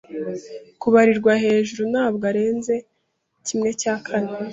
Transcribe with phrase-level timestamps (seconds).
[0.81, 2.73] kubarirwa hejuru ntabwo arenze
[3.45, 4.33] kimwe cya kane